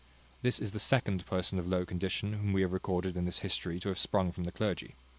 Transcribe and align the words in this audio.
[*] 0.23 0.41
This 0.41 0.57
is 0.59 0.71
the 0.71 0.79
second 0.79 1.27
person 1.27 1.59
of 1.59 1.67
low 1.67 1.85
condition 1.85 2.33
whom 2.33 2.53
we 2.53 2.63
have 2.63 2.73
recorded 2.73 3.15
in 3.15 3.25
this 3.25 3.41
history 3.45 3.79
to 3.81 3.89
have 3.89 3.99
sprung 3.99 4.31
from 4.31 4.45
the 4.45 4.51
clergy. 4.51 4.95